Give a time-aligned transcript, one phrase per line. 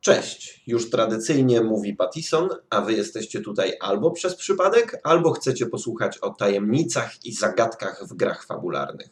[0.00, 6.18] Cześć, już tradycyjnie mówi Pattison, a wy jesteście tutaj albo przez przypadek, albo chcecie posłuchać
[6.18, 9.08] o tajemnicach i zagadkach w grach fabularnych.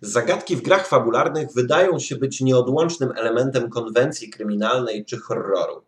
[0.00, 5.82] Zagadki w grach fabularnych wydają się być nieodłącznym elementem konwencji kryminalnej czy horroru.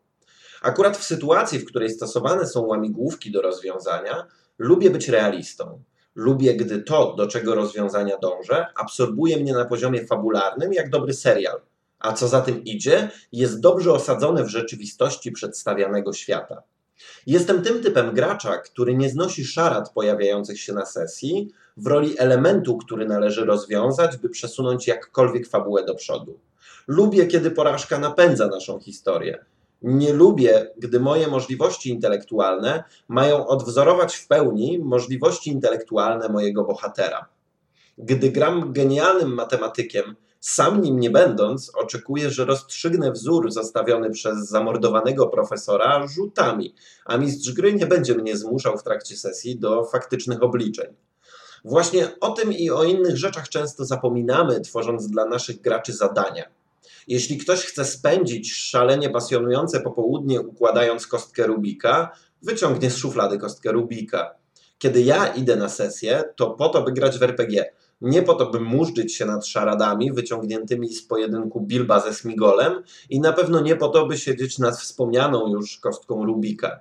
[0.62, 4.26] Akurat w sytuacji, w której stosowane są łamigłówki do rozwiązania,
[4.58, 5.82] lubię być realistą.
[6.14, 11.60] Lubię, gdy to, do czego rozwiązania dążę, absorbuje mnie na poziomie fabularnym, jak dobry serial.
[11.98, 16.62] A co za tym idzie, jest dobrze osadzone w rzeczywistości przedstawianego świata.
[17.26, 22.78] Jestem tym typem gracza, który nie znosi szarat pojawiających się na sesji w roli elementu,
[22.78, 26.38] który należy rozwiązać, by przesunąć jakkolwiek fabułę do przodu.
[26.86, 29.44] Lubię, kiedy porażka napędza naszą historię.
[29.82, 37.28] Nie lubię, gdy moje możliwości intelektualne mają odwzorować w pełni możliwości intelektualne mojego bohatera.
[37.98, 45.26] Gdy gram genialnym matematykiem, sam nim nie będąc, oczekuję, że rozstrzygnę wzór zostawiony przez zamordowanego
[45.26, 50.94] profesora rzutami, a mistrz gry nie będzie mnie zmuszał w trakcie sesji do faktycznych obliczeń.
[51.64, 56.59] Właśnie o tym i o innych rzeczach często zapominamy, tworząc dla naszych graczy zadania.
[57.08, 62.10] Jeśli ktoś chce spędzić szalenie pasjonujące popołudnie układając kostkę Rubika,
[62.42, 64.34] wyciągnie z szuflady kostkę Rubika.
[64.78, 67.64] Kiedy ja idę na sesję, to po to, by grać w RPG.
[68.00, 73.20] Nie po to, by murzyć się nad szaradami wyciągniętymi z pojedynku Bilba ze Smigolem i
[73.20, 76.80] na pewno nie po to, by siedzieć nad wspomnianą już kostką Rubika.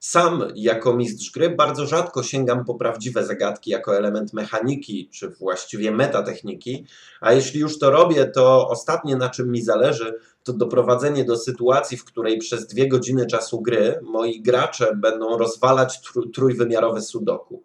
[0.00, 5.90] Sam jako mistrz gry bardzo rzadko sięgam po prawdziwe zagadki jako element mechaniki, czy właściwie
[5.90, 6.86] metatechniki,
[7.20, 11.96] a jeśli już to robię, to ostatnie na czym mi zależy, to doprowadzenie do sytuacji,
[11.96, 16.00] w której przez dwie godziny czasu gry moi gracze będą rozwalać
[16.34, 17.62] trójwymiarowe sudoku.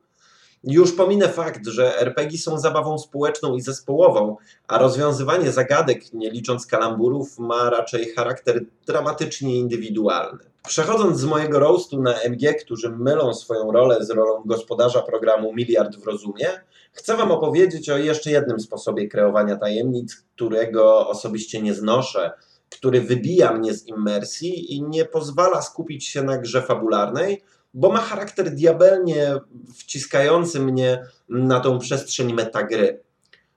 [0.64, 6.66] Już pominę fakt, że RPG są zabawą społeczną i zespołową, a rozwiązywanie zagadek, nie licząc
[6.66, 10.52] kalamburów, ma raczej charakter dramatycznie indywidualny.
[10.67, 15.95] Przechodząc z mojego roastu na MG, którzy mylą swoją rolę z rolą gospodarza programu Miliard
[15.95, 16.48] w Rozumie,
[16.92, 22.32] chcę Wam opowiedzieć o jeszcze jednym sposobie kreowania tajemnic, którego osobiście nie znoszę,
[22.70, 27.43] który wybija mnie z immersji i nie pozwala skupić się na grze fabularnej,
[27.73, 29.36] bo ma charakter diabelnie
[29.76, 33.02] wciskający mnie na tą przestrzeń metagry.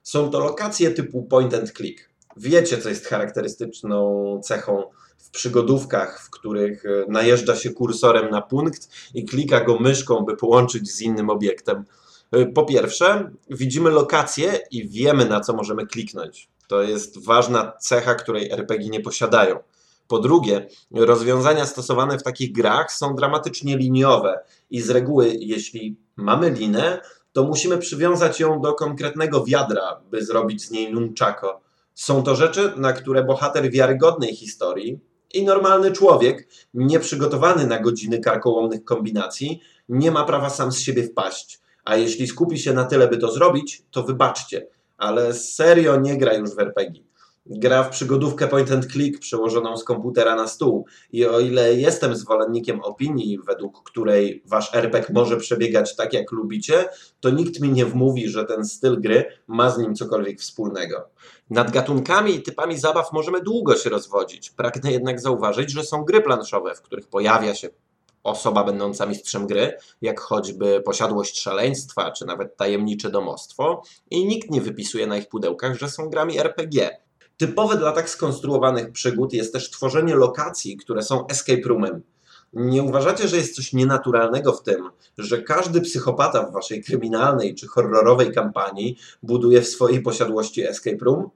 [0.02, 2.15] Są to lokacje typu point and click.
[2.36, 4.82] Wiecie, co jest charakterystyczną cechą
[5.18, 10.36] w przygodówkach, w których e, najeżdża się kursorem na punkt i klika go myszką, by
[10.36, 11.84] połączyć z innym obiektem.
[12.32, 16.48] E, po pierwsze, widzimy lokację i wiemy, na co możemy kliknąć.
[16.68, 19.58] To jest ważna cecha, której RPG nie posiadają.
[20.08, 24.38] Po drugie, rozwiązania stosowane w takich grach są dramatycznie liniowe
[24.70, 27.00] i z reguły, jeśli mamy linę,
[27.32, 31.65] to musimy przywiązać ją do konkretnego wiadra, by zrobić z niej nunchako.
[31.96, 35.00] Są to rzeczy, na które bohater wiarygodnej historii
[35.34, 41.60] i normalny człowiek, nieprzygotowany na godziny karkołomnych kombinacji, nie ma prawa sam z siebie wpaść.
[41.84, 46.34] A jeśli skupi się na tyle, by to zrobić, to wybaczcie, ale serio nie gra
[46.34, 47.06] już w RPG
[47.50, 50.86] gra w przygodówkę point and click przełożoną z komputera na stół.
[51.12, 56.84] I o ile jestem zwolennikiem opinii, według której wasz RPG może przebiegać tak, jak lubicie,
[57.20, 61.10] to nikt mi nie wmówi, że ten styl gry ma z nim cokolwiek wspólnego.
[61.50, 64.50] Nad gatunkami i typami zabaw możemy długo się rozwodzić.
[64.50, 67.68] Pragnę jednak zauważyć, że są gry planszowe, w których pojawia się
[68.22, 74.60] osoba będąca mistrzem gry, jak choćby posiadłość szaleństwa, czy nawet tajemnicze domostwo, i nikt nie
[74.60, 76.90] wypisuje na ich pudełkach, że są grami RPG.
[77.36, 82.02] Typowe dla tak skonstruowanych przygód jest też tworzenie lokacji, które są escape roomem.
[82.58, 87.66] Nie uważacie, że jest coś nienaturalnego w tym, że każdy psychopata w waszej kryminalnej czy
[87.66, 91.30] horrorowej kampanii buduje w swojej posiadłości escape room?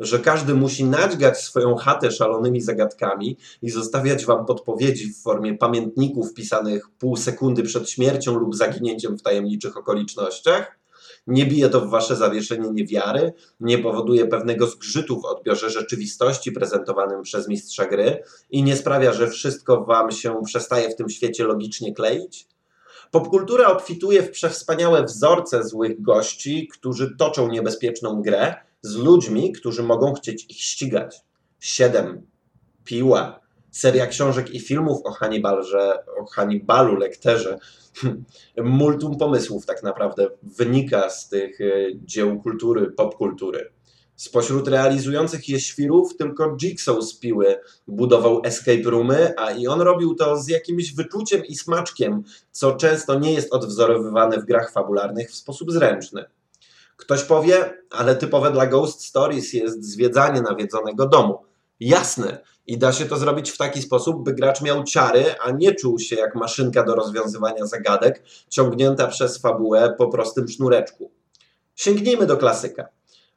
[0.00, 6.34] Że każdy musi nadźgać swoją chatę szalonymi zagadkami i zostawiać wam podpowiedzi w formie pamiętników
[6.34, 10.78] pisanych pół sekundy przed śmiercią lub zaginięciem w tajemniczych okolicznościach?
[11.26, 17.22] Nie bije to w wasze zawieszenie niewiary, nie powoduje pewnego zgrzytu w odbiorze rzeczywistości prezentowanym
[17.22, 21.94] przez mistrza gry i nie sprawia, że wszystko wam się przestaje w tym świecie logicznie
[21.94, 22.48] kleić?
[23.10, 30.14] Popkultura obfituje w przewspaniałe wzorce złych gości, którzy toczą niebezpieczną grę z ludźmi, którzy mogą
[30.14, 31.20] chcieć ich ścigać.
[31.60, 32.26] Siedem,
[32.84, 33.40] Piła,
[33.74, 37.58] seria książek i filmów o Hannibalze, o Hannibalu, lekterze,
[38.56, 43.72] multum pomysłów tak naprawdę wynika z tych e, dzieł kultury, popkultury.
[44.16, 50.14] Spośród realizujących je świrów tylko Jigsaw z Piły budował escape roomy, a i on robił
[50.14, 52.22] to z jakimś wyczuciem i smaczkiem,
[52.52, 56.24] co często nie jest odwzorowywane w grach fabularnych w sposób zręczny.
[56.96, 61.38] Ktoś powie, ale typowe dla Ghost Stories jest zwiedzanie nawiedzonego domu.
[61.80, 65.74] Jasne, i da się to zrobić w taki sposób, by gracz miał ciary, a nie
[65.74, 71.10] czuł się jak maszynka do rozwiązywania zagadek, ciągnięta przez fabułę po prostym sznureczku.
[71.74, 72.88] Sięgnijmy do klasyka.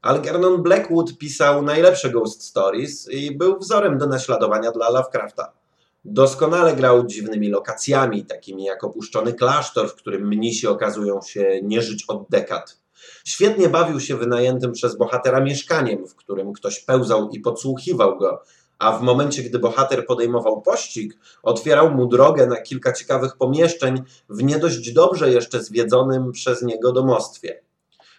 [0.01, 5.53] Algernon Blackwood pisał najlepsze Ghost Stories i był wzorem do naśladowania dla Lovecrafta.
[6.05, 12.05] Doskonale grał dziwnymi lokacjami, takimi jak opuszczony klasztor, w którym mnisi okazują się nie żyć
[12.07, 12.77] od dekad.
[13.25, 18.43] Świetnie bawił się wynajętym przez bohatera mieszkaniem, w którym ktoś pełzał i podsłuchiwał go,
[18.79, 24.43] a w momencie, gdy bohater podejmował pościg, otwierał mu drogę na kilka ciekawych pomieszczeń w
[24.43, 27.61] nie dość dobrze jeszcze zwiedzonym przez niego domostwie.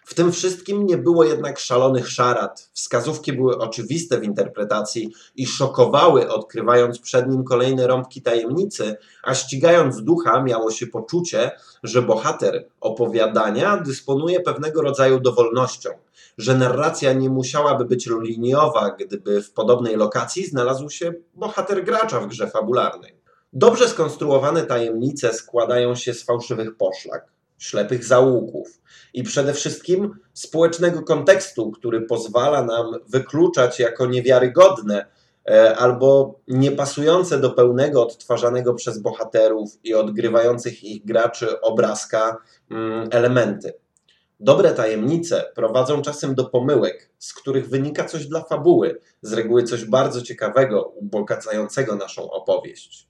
[0.09, 2.69] W tym wszystkim nie było jednak szalonych szarad.
[2.73, 10.03] Wskazówki były oczywiste w interpretacji i szokowały, odkrywając przed nim kolejne rąbki tajemnicy, a ścigając
[10.03, 11.51] ducha miało się poczucie,
[11.83, 15.89] że bohater opowiadania dysponuje pewnego rodzaju dowolnością,
[16.39, 22.27] że narracja nie musiałaby być liniowa, gdyby w podobnej lokacji znalazł się bohater gracza w
[22.27, 23.15] grze fabularnej.
[23.53, 28.81] Dobrze skonstruowane tajemnice składają się z fałszywych poszlak, ślepych zaułków
[29.13, 35.05] i przede wszystkim społecznego kontekstu, który pozwala nam wykluczać jako niewiarygodne
[35.49, 42.37] e, albo niepasujące do pełnego odtwarzanego przez bohaterów i odgrywających ich graczy obrazka
[42.71, 43.73] mm, elementy.
[44.39, 49.85] Dobre tajemnice prowadzą czasem do pomyłek, z których wynika coś dla fabuły, z reguły coś
[49.85, 53.07] bardzo ciekawego, ubogacającego naszą opowieść.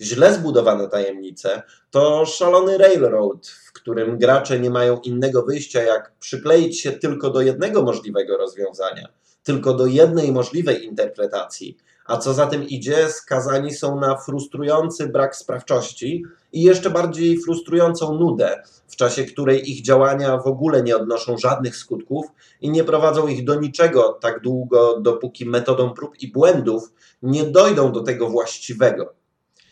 [0.00, 6.80] Źle zbudowane tajemnice to szalony railroad, w którym gracze nie mają innego wyjścia, jak przykleić
[6.80, 9.08] się tylko do jednego możliwego rozwiązania,
[9.42, 11.76] tylko do jednej możliwej interpretacji,
[12.06, 18.18] a co za tym idzie, skazani są na frustrujący brak sprawczości i jeszcze bardziej frustrującą
[18.18, 22.26] nudę, w czasie której ich działania w ogóle nie odnoszą żadnych skutków
[22.60, 27.92] i nie prowadzą ich do niczego tak długo, dopóki metodą prób i błędów nie dojdą
[27.92, 29.14] do tego właściwego.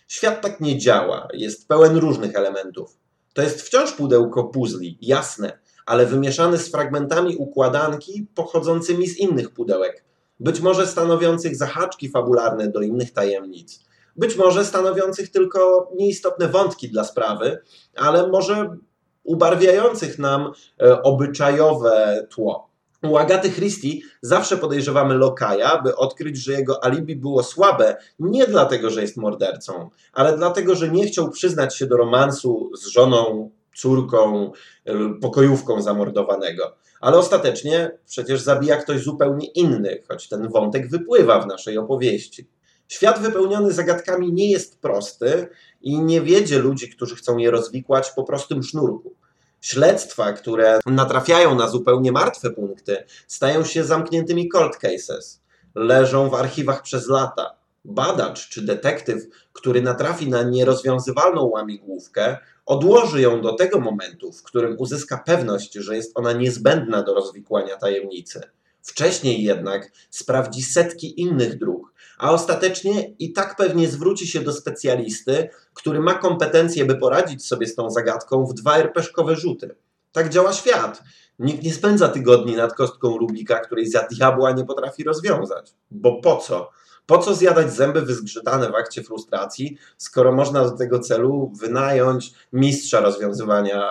[0.09, 2.97] Świat tak nie działa, jest pełen różnych elementów.
[3.33, 10.05] To jest wciąż pudełko puzli, jasne, ale wymieszane z fragmentami układanki pochodzącymi z innych pudełek,
[10.41, 13.81] być może stanowiących zahaczki fabularne do innych tajemnic,
[14.17, 17.59] być może stanowiących tylko nieistotne wątki dla sprawy,
[17.97, 18.77] ale może
[19.25, 20.53] ubarwiających nam
[20.83, 22.71] e, obyczajowe tło.
[23.03, 28.91] U Agaty Christie zawsze podejrzewamy Lokaja, by odkryć, że jego alibi było słabe nie dlatego,
[28.91, 34.53] że jest mordercą, ale dlatego, że nie chciał przyznać się do romansu z żoną, córką,
[34.89, 36.77] y, pokojówką zamordowanego.
[37.01, 42.49] Ale ostatecznie przecież zabija ktoś zupełnie inny, choć ten wątek wypływa w naszej opowieści.
[42.89, 45.49] Świat wypełniony zagadkami nie jest prosty
[45.81, 49.15] i nie wiedzie ludzi, którzy chcą je rozwikłać po prostym sznurku.
[49.61, 55.41] Śledztwa, które natrafiają na zupełnie martwe punkty, stają się zamkniętymi cold cases.
[55.75, 57.60] Leżą w archiwach przez lata.
[57.85, 62.37] Badacz czy detektyw, który natrafi na nierozwiązywalną łamigłówkę,
[62.67, 67.77] odłoży ją do tego momentu, w którym uzyska pewność, że jest ona niezbędna do rozwikłania
[67.77, 68.41] tajemnicy.
[68.83, 75.49] Wcześniej jednak sprawdzi setki innych dróg, a ostatecznie i tak pewnie zwróci się do specjalisty,
[75.75, 79.75] który ma kompetencje, by poradzić sobie z tą zagadką w dwa rpeszkowe rzuty.
[80.13, 81.03] Tak działa świat.
[81.39, 85.73] Nikt nie spędza tygodni nad kostką Rubika, której za diabła nie potrafi rozwiązać.
[85.91, 86.71] Bo po co?
[87.11, 93.01] Po co zjadać zęby wyzgrzytane w akcie frustracji, skoro można do tego celu wynająć mistrza
[93.01, 93.91] rozwiązywania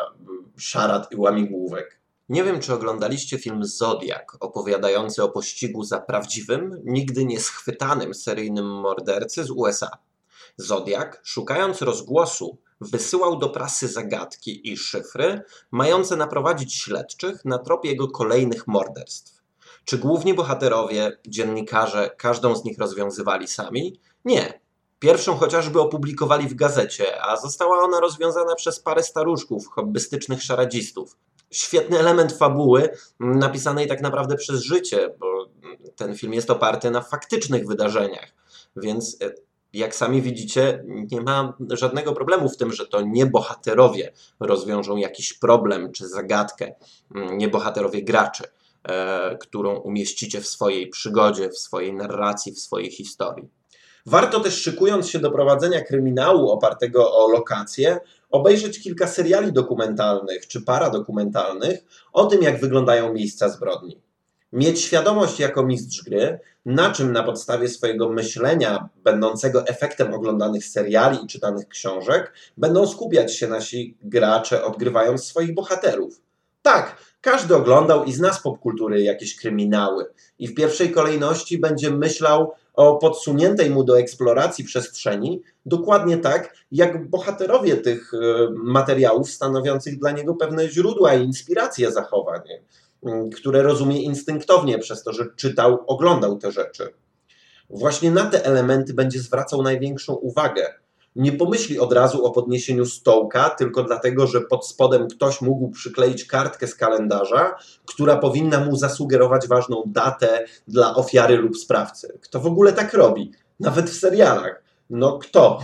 [0.57, 1.99] szarat i łamigłówek?
[2.29, 8.65] Nie wiem, czy oglądaliście film Zodiak, opowiadający o pościgu za prawdziwym, nigdy nie schwytanym seryjnym
[8.65, 9.89] mordercy z USA.
[10.57, 18.07] Zodiak, szukając rozgłosu, wysyłał do prasy zagadki i szyfry, mające naprowadzić śledczych na trop jego
[18.07, 19.38] kolejnych morderstw.
[19.85, 23.99] Czy główni bohaterowie, dziennikarze, każdą z nich rozwiązywali sami?
[24.25, 24.61] Nie.
[24.99, 31.17] Pierwszą chociażby opublikowali w gazecie, a została ona rozwiązana przez parę staruszków, hobbystycznych szaradzistów
[31.51, 35.49] świetny element fabuły, napisanej tak naprawdę przez życie, bo
[35.95, 38.33] ten film jest oparty na faktycznych wydarzeniach.
[38.75, 39.31] Więc e,
[39.73, 45.33] jak sami widzicie, nie ma żadnego problemu w tym, że to nie bohaterowie rozwiążą jakiś
[45.33, 46.75] problem czy zagadkę,
[47.11, 48.43] nie bohaterowie graczy,
[49.39, 53.49] którą umieścicie w swojej przygodzie, w swojej narracji, w swojej historii.
[54.05, 57.99] Warto też szykując się do prowadzenia kryminału opartego o lokacje,
[58.31, 61.79] obejrzeć kilka seriali dokumentalnych czy paradokumentalnych
[62.13, 64.01] o tym, jak wyglądają miejsca zbrodni.
[64.53, 71.23] Mieć świadomość jako mistrz gry, na czym na podstawie swojego myślenia, będącego efektem oglądanych seriali
[71.23, 76.21] i czytanych książek, będą skupiać się nasi gracze, odgrywając swoich bohaterów.
[76.73, 80.05] Tak, każdy oglądał i zna z popkultury jakieś kryminały
[80.39, 87.09] i w pierwszej kolejności będzie myślał o podsuniętej mu do eksploracji przestrzeni, dokładnie tak, jak
[87.09, 88.17] bohaterowie tych e,
[88.51, 92.41] materiałów stanowiących dla niego pewne źródła i inspiracje zachowań,
[93.05, 96.93] m, które rozumie instynktownie przez to, że czytał, oglądał te rzeczy.
[97.69, 100.73] Właśnie na te elementy będzie zwracał największą uwagę.
[101.15, 106.25] Nie pomyśli od razu o podniesieniu stołka, tylko dlatego, że pod spodem ktoś mógł przykleić
[106.25, 112.19] kartkę z kalendarza, która powinna mu zasugerować ważną datę dla ofiary lub sprawcy.
[112.21, 113.31] Kto w ogóle tak robi?
[113.59, 114.63] Nawet w serialach.
[114.89, 115.59] No kto?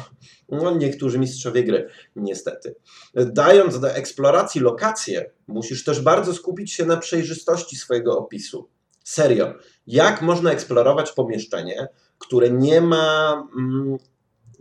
[0.50, 2.76] No, niektórzy mistrzowie gry, niestety.
[3.16, 8.70] Dając do eksploracji lokacje, musisz też bardzo skupić się na przejrzystości swojego opisu.
[9.04, 9.54] Serio,
[9.88, 11.88] jak można eksplorować pomieszczenie,
[12.18, 13.34] które nie ma.
[13.58, 13.98] Mm,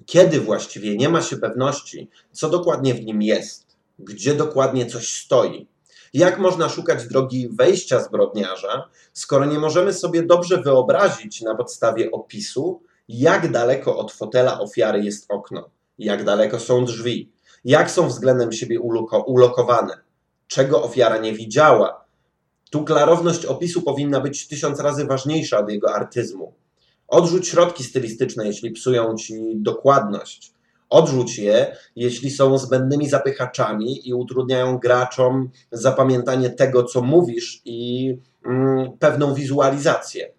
[0.06, 5.66] kiedy właściwie nie ma się pewności, co dokładnie w nim jest, gdzie dokładnie coś stoi.
[6.14, 12.82] Jak można szukać drogi wejścia zbrodniarza, skoro nie możemy sobie dobrze wyobrazić na podstawie opisu,
[13.08, 17.32] jak daleko od fotela ofiary jest okno, jak daleko są drzwi,
[17.64, 19.99] jak są względem siebie uloko ulokowane,
[20.46, 22.04] czego ofiara nie widziała.
[22.70, 26.52] Tu klarowność opisu powinna być tysiąc razy ważniejsza od jego artyzmu.
[27.14, 30.52] Odrzuć środki stylistyczne, jeśli psują ci dokładność.
[30.90, 38.92] Odrzuć je, jeśli są zbędnymi zapychaczami i utrudniają graczom zapamiętanie tego, co mówisz i mm,
[38.99, 40.33] pewną wizualizację.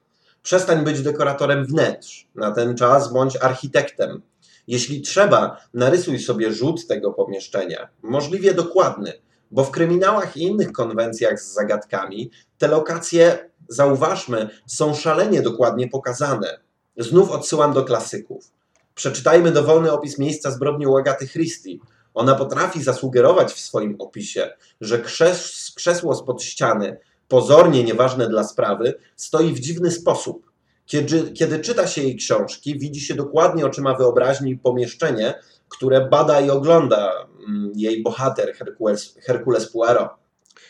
[0.44, 2.28] Przestań być dekoratorem wnętrz.
[2.36, 4.22] Na ten czas bądź architektem.
[4.68, 9.14] Jeśli trzeba, narysuj sobie rzut tego pomieszczenia, możliwie dokładny,
[9.52, 16.65] bo w kryminałach i innych konwencjach z zagadkami te lokacje, zauważmy, są szalenie dokładnie pokazane.
[16.98, 18.52] Znów odsyłam do klasyków.
[18.96, 21.78] Przeczytajmy dowolny opis miejsca zbrodni u Agaty Christie.
[22.14, 24.50] Ona potrafi zasugerować w swoim opisie,
[24.82, 26.98] że krzes krzesło spod ściany,
[27.28, 30.52] pozornie nieważne dla sprawy, stoi w dziwny sposób.
[30.86, 35.34] Kiedy, kiedy czyta się jej książki, widzi się dokładnie oczyma wyobraźni pomieszczenie,
[35.70, 37.12] które bada i ogląda
[37.48, 39.72] mm, jej bohater Herkules, Herkules.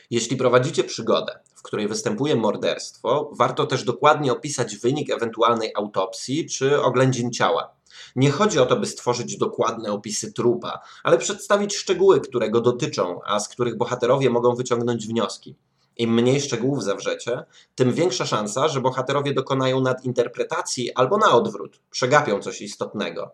[0.10, 7.32] Jeśli prowadzicie przygodę, której występuje morderstwo, warto też dokładnie opisać wynik ewentualnej autopsji czy oględzin
[7.32, 7.76] ciała.
[8.16, 13.20] Nie chodzi o to, by stworzyć dokładne opisy trupa, ale przedstawić szczegóły, które go dotyczą,
[13.26, 15.56] a z których bohaterowie mogą wyciągnąć wnioski.
[15.98, 17.44] Im mniej szczegółów zawrzecie,
[17.76, 23.32] tym większa szansa, że bohaterowie dokonają nadinterpretacji albo na odwrót, przegapią coś istotnego.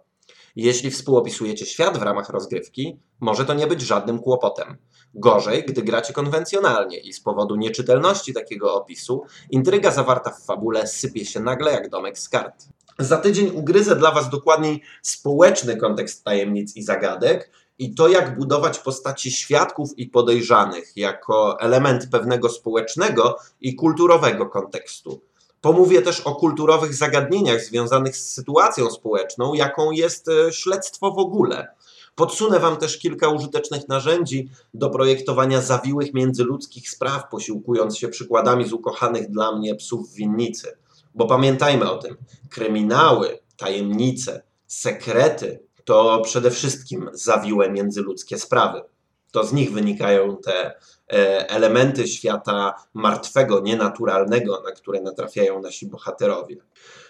[0.56, 4.78] Jeśli współopisujecie świat w ramach rozgrywki, może to nie być żadnym kłopotem.
[5.14, 11.26] Gorzej, gdy gracie konwencjonalnie i z powodu nieczytelności takiego opisu, intryga zawarta w fabule sypie
[11.26, 12.66] się nagle jak domek z kart.
[13.00, 18.80] Za tydzień ugryzę dla Was dokładniej społeczny kontekst tajemnic i zagadek i to, jak budować
[18.80, 25.22] postaci świadków i podejrzanych jako element pewnego społecznego i kulturowego kontekstu.
[25.62, 31.68] Pomówię też o kulturowych zagadnieniach związanych z sytuacją społeczną, jaką jest e, śledztwo w ogóle.
[32.16, 38.74] Podsunę Wam też kilka użytecznych narzędzi do projektowania zawiłych międzyludzkich spraw, posiłkując się przykładami z
[38.74, 40.78] ukochanych dla mnie psów w winnicy.
[41.16, 42.18] Bo pamiętajmy o tym,
[42.50, 48.82] kryminały, tajemnice, sekrety to przede wszystkim zawiłe międzyludzkie sprawy.
[49.32, 50.66] To z nich wynikają te
[51.14, 56.56] e, elementy świata martwego, nienaturalnego, na które natrafiają nasi bohaterowie.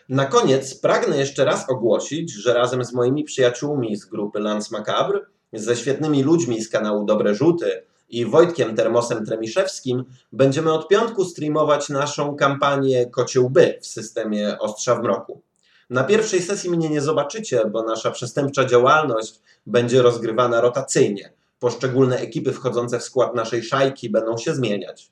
[0.09, 5.19] Na koniec pragnę jeszcze raz ogłosić, że razem z moimi przyjaciółmi z grupy Lance Macabre,
[5.53, 11.89] ze świetnymi ludźmi z kanału Dobre Rzuty i Wojtkiem Termosem Tremiszewskim będziemy od piątku streamować
[11.89, 15.41] naszą kampanię Kociełby w systemie Ostrza w Mroku.
[15.89, 21.33] Na pierwszej sesji mnie nie zobaczycie, bo nasza przestępcza działalność będzie rozgrywana rotacyjnie.
[21.61, 25.11] Poszczególne ekipy wchodzące w skład naszej szajki będą się zmieniać.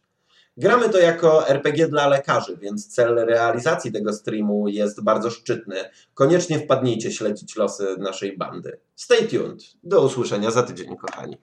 [0.57, 5.75] Gramy to jako RPG dla lekarzy, więc cel realizacji tego streamu jest bardzo szczytny.
[6.13, 8.79] Koniecznie wpadnijcie śledzić losy naszej bandy.
[8.95, 9.63] Stay tuned.
[9.83, 11.37] Do usłyszenia za tydzień, kochani.